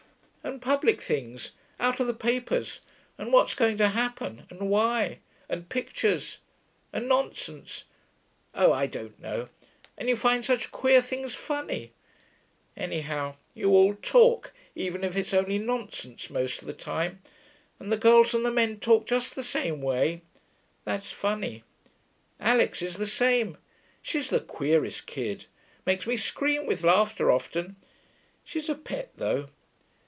[0.43, 2.79] And public things, out of the papers,
[3.15, 6.39] and what's going to happen, and why, and pictures,
[6.91, 7.07] and...
[7.07, 7.83] nonsense....
[8.55, 9.49] Oh, I don't know....
[9.99, 11.91] And you find such queer things funny....
[12.75, 17.21] Anyhow, you all talk, even if it's only nonsense most of the time....
[17.79, 20.23] And the girls and the men talk just the same way.
[20.85, 21.63] That's funny.
[22.39, 23.57] Alix is the same.
[24.01, 25.45] She's the queerest kid;
[25.85, 27.75] makes me scream with laughter often.
[28.43, 29.45] She's a pet, though.'